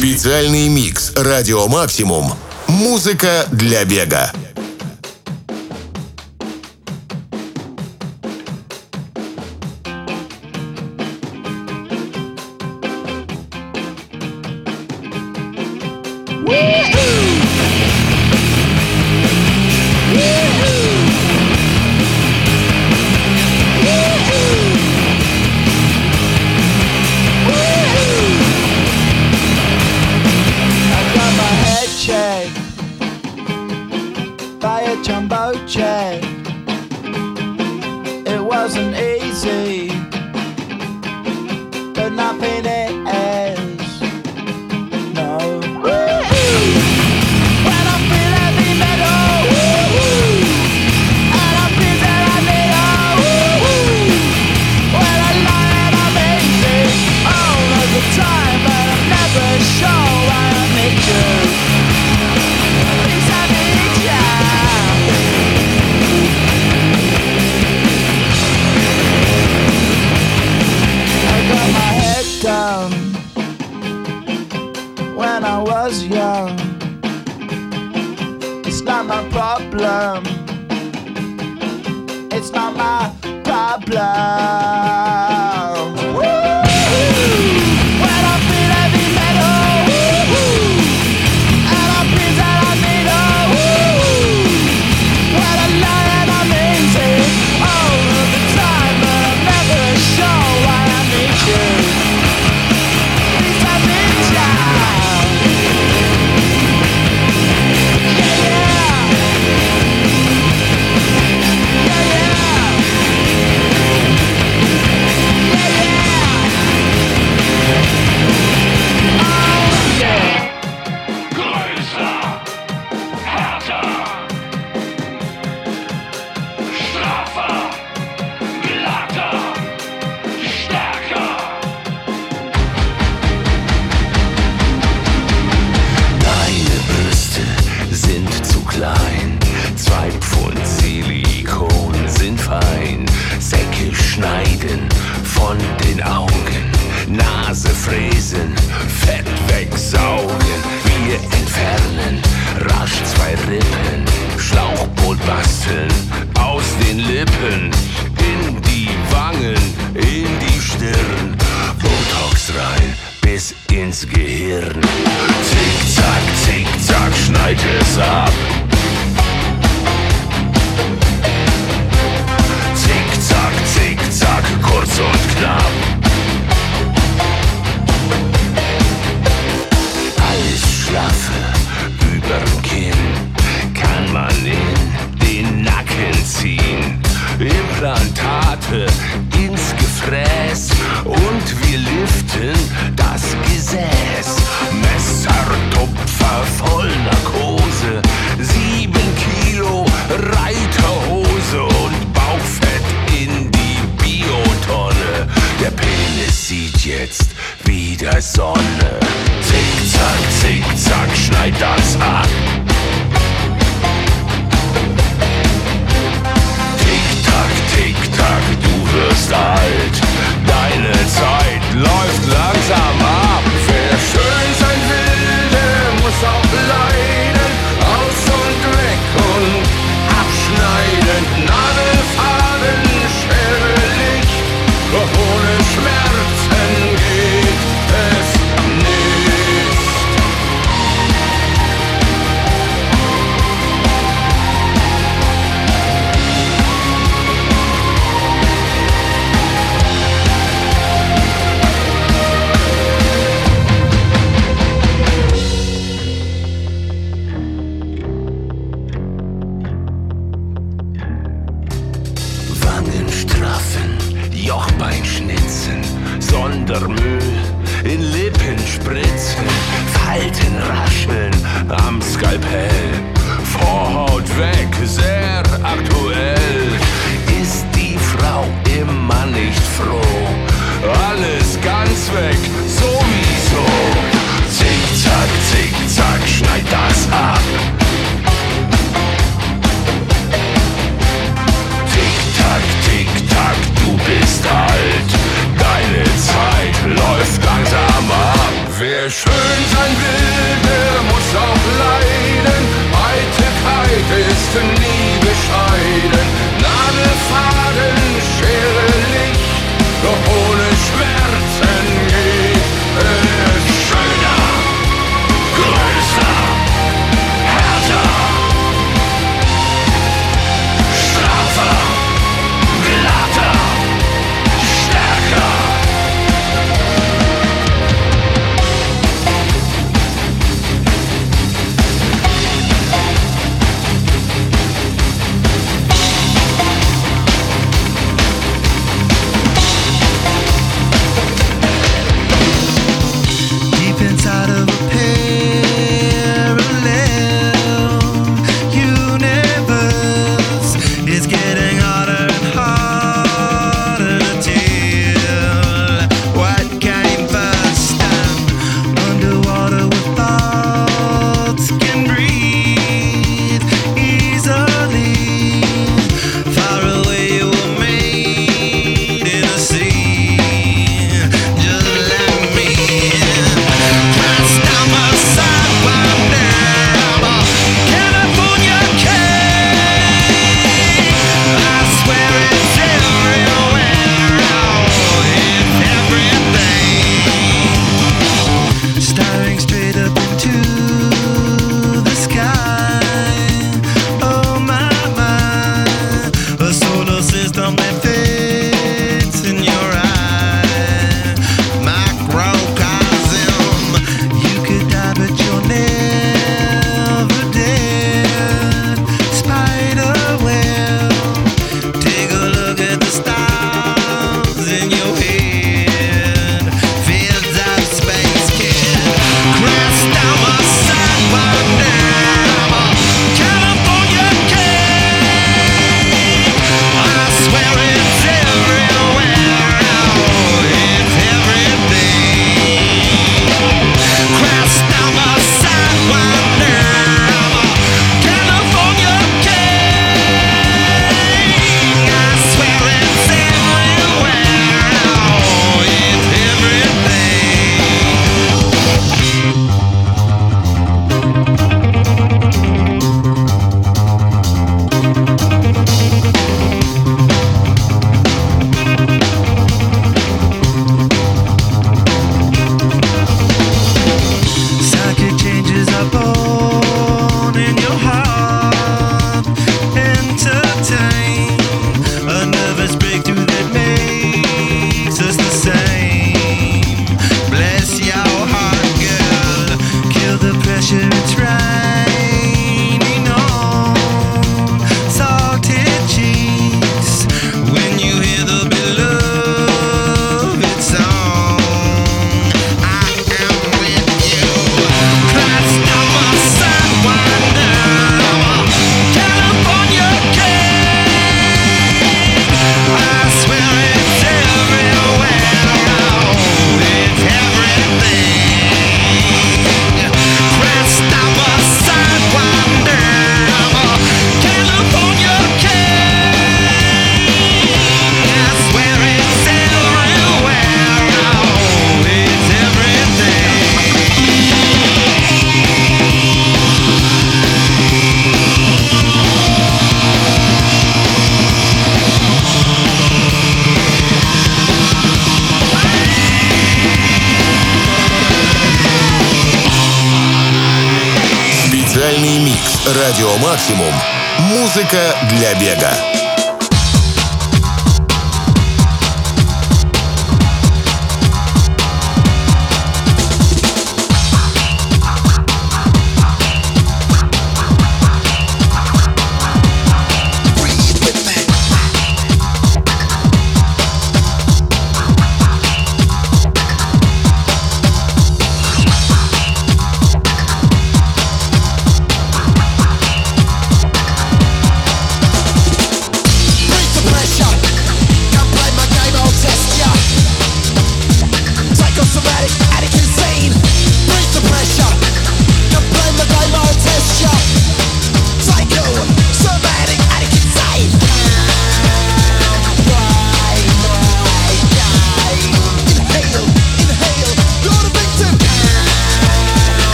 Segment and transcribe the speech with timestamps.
[0.00, 2.32] Специальный микс «Радио Максимум».
[2.68, 4.32] Музыка для бега.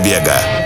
[0.00, 0.59] Музыка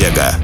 [0.00, 0.39] Радио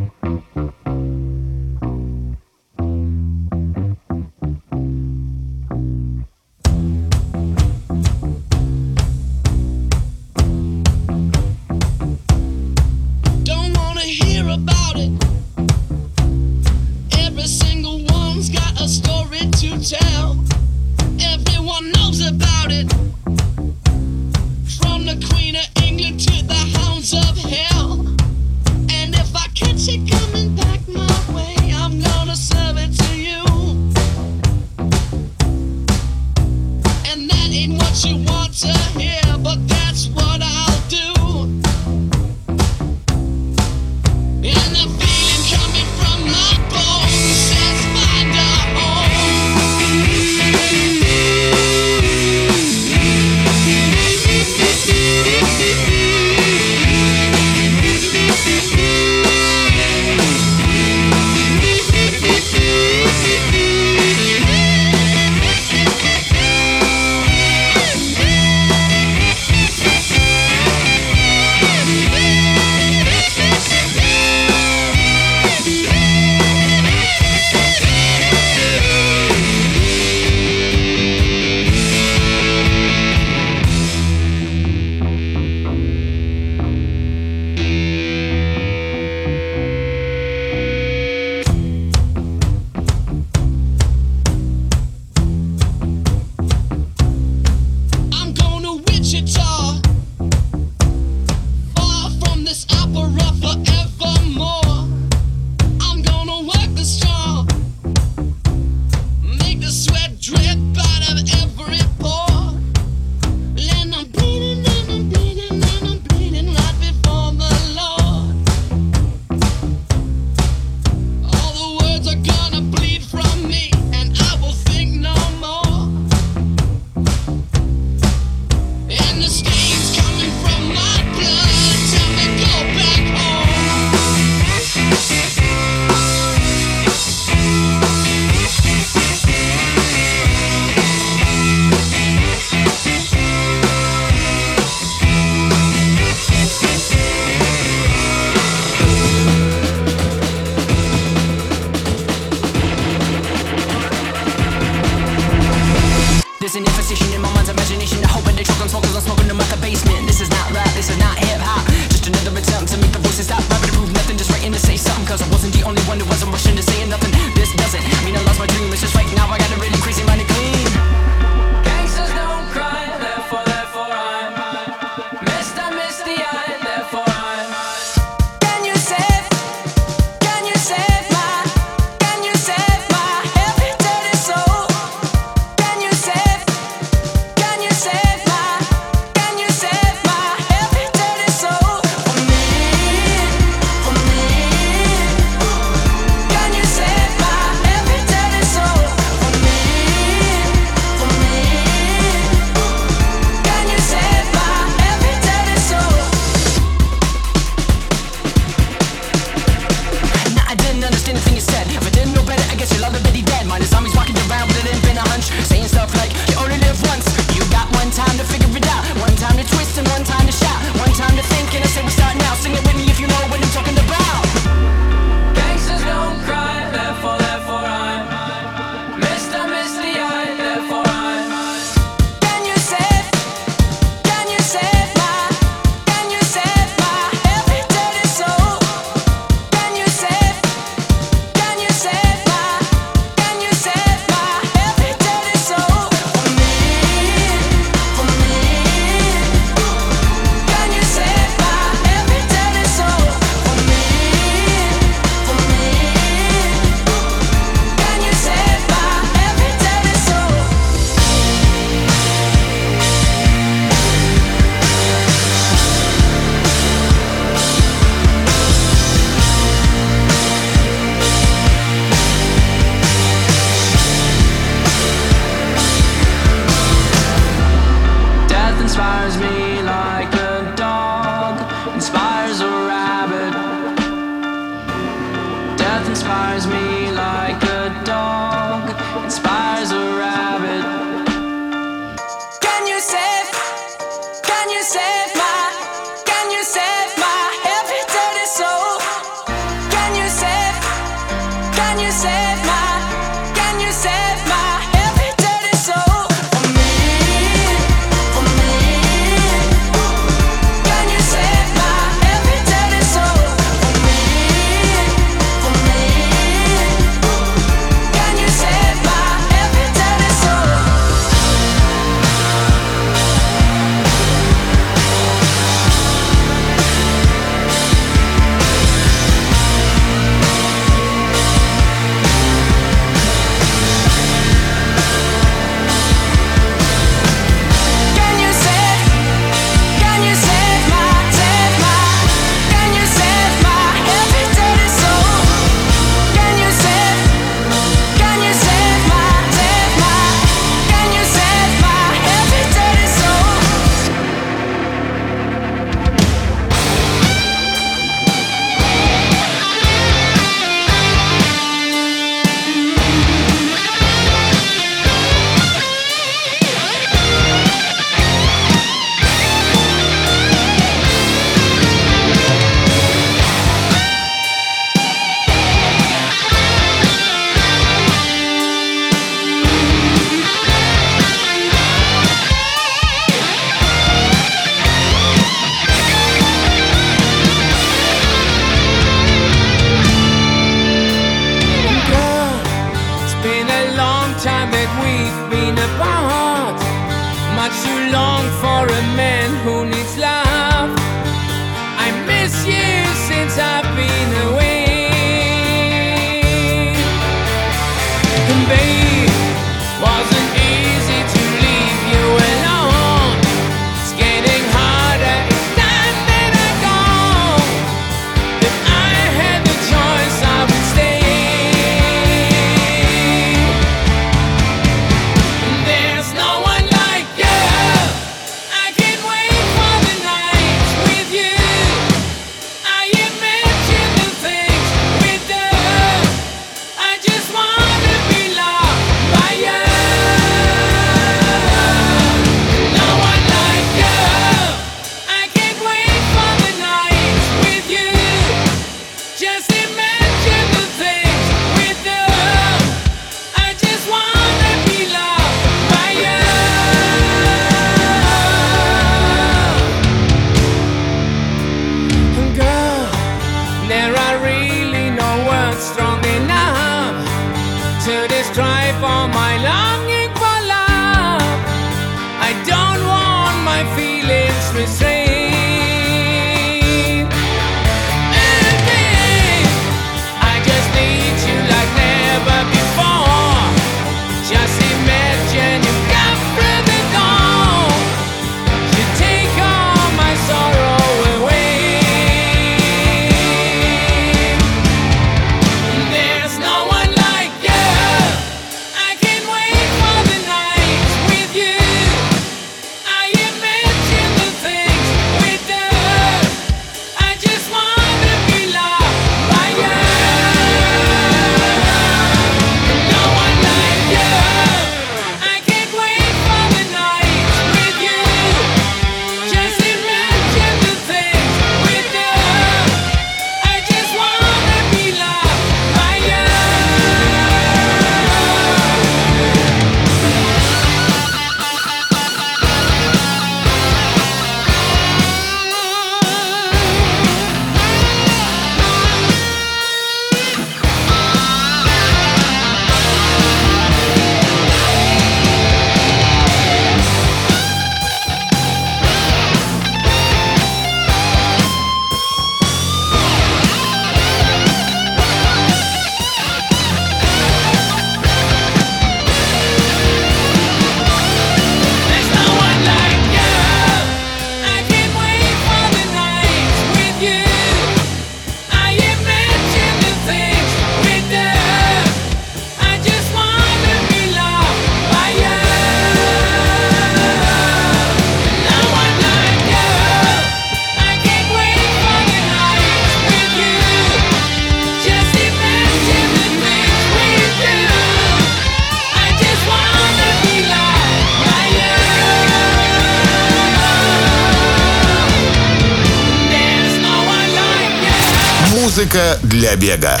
[598.80, 600.00] Музыка для бега.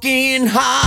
[0.00, 0.77] walking hot.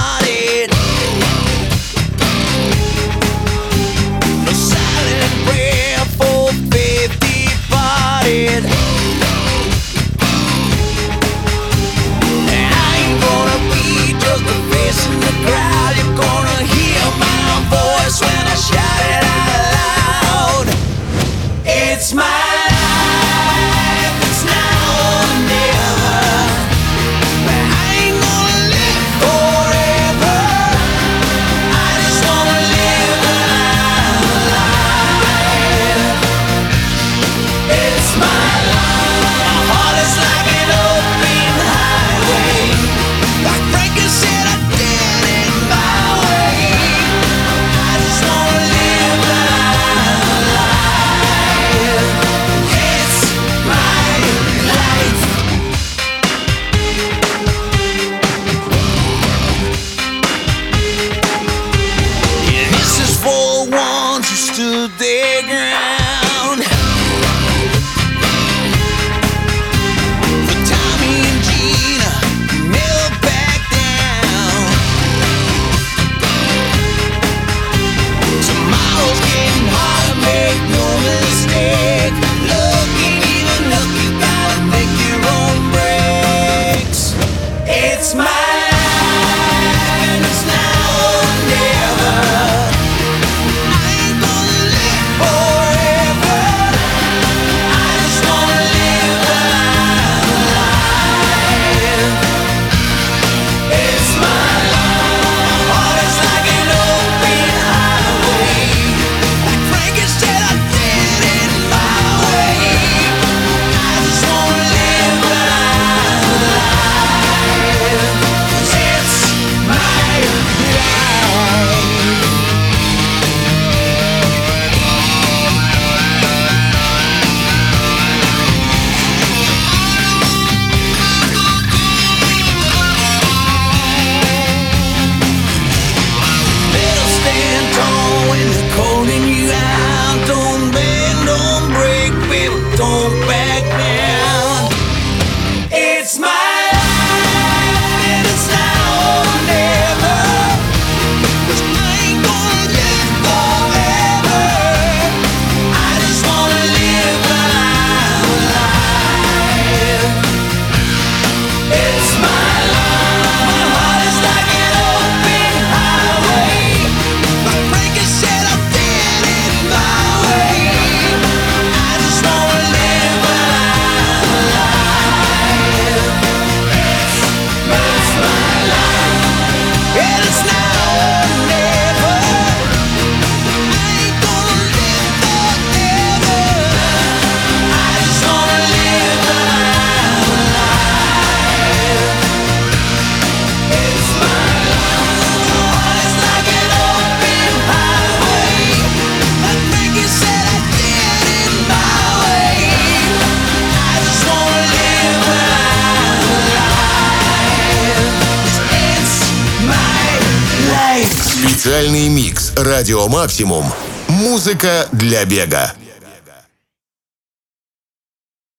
[212.91, 213.63] «Радио Максимум».
[214.09, 215.73] Музыка для бега.